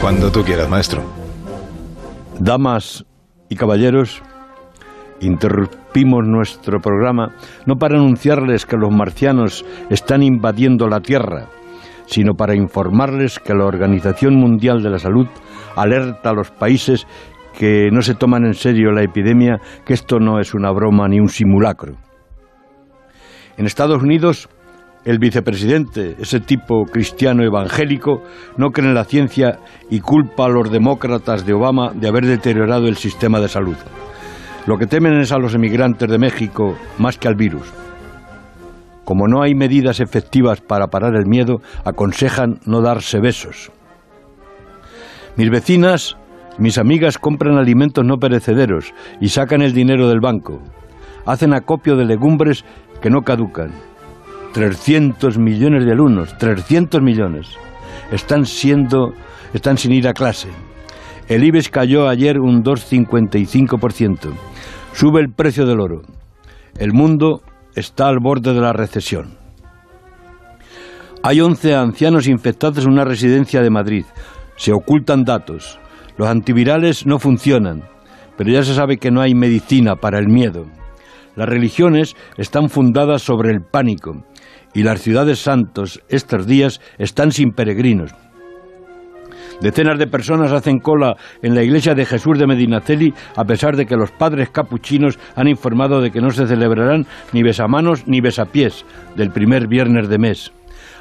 Cuando 0.00 0.32
tú 0.32 0.42
quieras, 0.44 0.68
maestro. 0.68 1.02
Damas 2.38 3.04
y 3.48 3.56
caballeros, 3.56 4.20
interrumpimos 5.20 6.26
nuestro 6.26 6.80
programa 6.80 7.34
no 7.66 7.76
para 7.76 7.96
anunciarles 7.98 8.66
que 8.66 8.76
los 8.76 8.90
marcianos 8.92 9.64
están 9.90 10.22
invadiendo 10.22 10.88
la 10.88 11.00
Tierra, 11.00 11.46
sino 12.12 12.34
para 12.34 12.54
informarles 12.54 13.38
que 13.38 13.54
la 13.54 13.64
Organización 13.64 14.36
Mundial 14.36 14.82
de 14.82 14.90
la 14.90 14.98
Salud 14.98 15.26
alerta 15.74 16.30
a 16.30 16.34
los 16.34 16.50
países 16.50 17.06
que 17.58 17.88
no 17.90 18.02
se 18.02 18.14
toman 18.14 18.44
en 18.44 18.52
serio 18.52 18.92
la 18.92 19.02
epidemia, 19.02 19.58
que 19.86 19.94
esto 19.94 20.18
no 20.18 20.38
es 20.38 20.52
una 20.52 20.70
broma 20.72 21.08
ni 21.08 21.20
un 21.20 21.28
simulacro. 21.28 21.94
En 23.56 23.64
Estados 23.64 24.02
Unidos, 24.02 24.48
el 25.06 25.18
vicepresidente, 25.18 26.16
ese 26.18 26.40
tipo 26.40 26.84
cristiano 26.84 27.44
evangélico, 27.44 28.22
no 28.58 28.70
cree 28.70 28.88
en 28.88 28.94
la 28.94 29.04
ciencia 29.04 29.58
y 29.88 30.00
culpa 30.00 30.44
a 30.44 30.50
los 30.50 30.70
demócratas 30.70 31.46
de 31.46 31.54
Obama 31.54 31.92
de 31.94 32.08
haber 32.08 32.26
deteriorado 32.26 32.88
el 32.88 32.96
sistema 32.96 33.40
de 33.40 33.48
salud. 33.48 33.76
Lo 34.66 34.76
que 34.76 34.86
temen 34.86 35.18
es 35.18 35.32
a 35.32 35.38
los 35.38 35.54
emigrantes 35.54 36.10
de 36.10 36.18
México 36.18 36.76
más 36.98 37.16
que 37.16 37.28
al 37.28 37.36
virus. 37.36 37.72
Como 39.04 39.26
no 39.26 39.42
hay 39.42 39.54
medidas 39.54 40.00
efectivas 40.00 40.60
para 40.60 40.88
parar 40.88 41.14
el 41.16 41.26
miedo, 41.26 41.60
aconsejan 41.84 42.60
no 42.66 42.80
darse 42.80 43.20
besos. 43.20 43.72
Mis 45.36 45.50
vecinas, 45.50 46.16
mis 46.58 46.78
amigas 46.78 47.18
compran 47.18 47.56
alimentos 47.56 48.04
no 48.04 48.18
perecederos 48.18 48.92
y 49.20 49.28
sacan 49.28 49.62
el 49.62 49.72
dinero 49.72 50.08
del 50.08 50.20
banco. 50.20 50.60
Hacen 51.26 51.54
acopio 51.54 51.96
de 51.96 52.04
legumbres 52.04 52.64
que 53.00 53.10
no 53.10 53.22
caducan 53.22 53.72
300 54.52 55.38
millones 55.38 55.84
de 55.84 55.92
alumnos, 55.92 56.36
300 56.38 57.00
millones, 57.00 57.48
están 58.12 58.44
siendo, 58.44 59.14
están 59.54 59.78
sin 59.78 59.92
ir 59.92 60.06
a 60.06 60.12
clase. 60.12 60.48
El 61.28 61.44
IBEX 61.44 61.70
cayó 61.70 62.08
ayer 62.08 62.38
un 62.38 62.62
2,55%. 62.62 64.32
Sube 64.92 65.20
el 65.20 65.30
precio 65.30 65.64
del 65.64 65.80
oro. 65.80 66.02
El 66.78 66.92
mundo 66.92 67.40
está 67.74 68.08
al 68.08 68.18
borde 68.18 68.54
de 68.54 68.60
la 68.60 68.72
recesión. 68.72 69.36
Hay 71.22 71.40
11 71.40 71.74
ancianos 71.74 72.26
infectados 72.26 72.84
en 72.84 72.92
una 72.92 73.04
residencia 73.04 73.62
de 73.62 73.70
Madrid. 73.70 74.04
Se 74.56 74.72
ocultan 74.72 75.24
datos. 75.24 75.78
Los 76.16 76.28
antivirales 76.28 77.06
no 77.06 77.18
funcionan, 77.18 77.84
pero 78.36 78.50
ya 78.50 78.64
se 78.64 78.74
sabe 78.74 78.96
que 78.96 79.10
no 79.10 79.20
hay 79.20 79.34
medicina 79.34 79.96
para 79.96 80.18
el 80.18 80.28
miedo. 80.28 80.66
Las 81.36 81.48
religiones 81.48 82.16
están 82.36 82.68
fundadas 82.68 83.22
sobre 83.22 83.50
el 83.50 83.62
pánico 83.62 84.24
y 84.74 84.82
las 84.82 85.00
ciudades 85.00 85.38
santos 85.38 86.00
estos 86.08 86.46
días 86.46 86.80
están 86.98 87.32
sin 87.32 87.52
peregrinos. 87.52 88.12
Decenas 89.62 89.96
de 89.96 90.08
personas 90.08 90.50
hacen 90.52 90.80
cola 90.80 91.14
en 91.40 91.54
la 91.54 91.62
iglesia 91.62 91.94
de 91.94 92.04
Jesús 92.04 92.36
de 92.36 92.48
Medinaceli 92.48 93.14
a 93.36 93.44
pesar 93.44 93.76
de 93.76 93.86
que 93.86 93.94
los 93.94 94.10
padres 94.10 94.50
capuchinos 94.50 95.20
han 95.36 95.46
informado 95.46 96.00
de 96.00 96.10
que 96.10 96.20
no 96.20 96.30
se 96.30 96.48
celebrarán 96.48 97.06
ni 97.32 97.44
besamanos 97.44 98.08
ni 98.08 98.20
besapiés 98.20 98.84
del 99.14 99.30
primer 99.30 99.68
viernes 99.68 100.08
de 100.08 100.18
mes. 100.18 100.52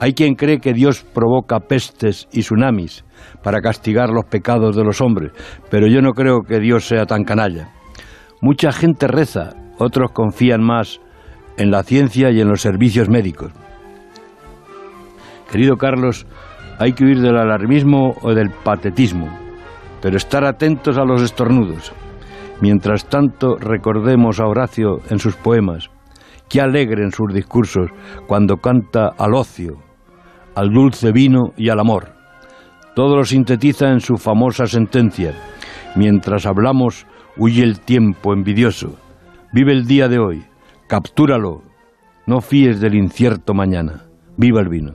Hay 0.00 0.12
quien 0.12 0.34
cree 0.34 0.58
que 0.58 0.74
Dios 0.74 1.02
provoca 1.02 1.60
pestes 1.60 2.28
y 2.30 2.40
tsunamis 2.40 3.06
para 3.42 3.62
castigar 3.62 4.10
los 4.10 4.26
pecados 4.26 4.76
de 4.76 4.84
los 4.84 5.00
hombres, 5.00 5.32
pero 5.70 5.86
yo 5.86 6.02
no 6.02 6.12
creo 6.12 6.42
que 6.42 6.60
Dios 6.60 6.86
sea 6.86 7.06
tan 7.06 7.24
canalla. 7.24 7.70
Mucha 8.42 8.70
gente 8.70 9.08
reza, 9.08 9.54
otros 9.78 10.10
confían 10.12 10.62
más 10.62 11.00
en 11.56 11.70
la 11.70 11.84
ciencia 11.84 12.30
y 12.30 12.40
en 12.42 12.48
los 12.48 12.60
servicios 12.60 13.08
médicos. 13.08 13.52
Querido 15.50 15.76
Carlos, 15.76 16.26
hay 16.78 16.92
que 16.92 17.04
huir 17.04 17.20
del 17.20 17.36
alarmismo 17.36 18.14
o 18.22 18.34
del 18.34 18.50
patetismo, 18.50 19.28
pero 20.00 20.16
estar 20.16 20.44
atentos 20.44 20.98
a 20.98 21.04
los 21.04 21.22
estornudos. 21.22 21.92
Mientras 22.60 23.06
tanto, 23.08 23.56
recordemos 23.56 24.40
a 24.40 24.46
Horacio 24.46 25.00
en 25.10 25.18
sus 25.18 25.36
poemas, 25.36 25.90
que 26.48 26.60
alegre 26.60 27.02
en 27.02 27.12
sus 27.12 27.32
discursos 27.32 27.90
cuando 28.26 28.56
canta 28.58 29.08
al 29.18 29.34
ocio, 29.34 29.78
al 30.54 30.70
dulce 30.70 31.12
vino 31.12 31.52
y 31.56 31.70
al 31.70 31.80
amor. 31.80 32.10
Todo 32.94 33.16
lo 33.16 33.24
sintetiza 33.24 33.88
en 33.88 34.00
su 34.00 34.16
famosa 34.16 34.66
sentencia. 34.66 35.32
Mientras 35.96 36.46
hablamos, 36.46 37.06
huye 37.36 37.62
el 37.62 37.80
tiempo 37.80 38.34
envidioso. 38.34 38.98
Vive 39.52 39.72
el 39.72 39.86
día 39.86 40.08
de 40.08 40.18
hoy, 40.18 40.44
captúralo, 40.88 41.62
no 42.26 42.40
fíes 42.40 42.80
del 42.80 42.94
incierto 42.94 43.54
mañana. 43.54 44.04
Viva 44.36 44.60
el 44.60 44.68
vino. 44.68 44.92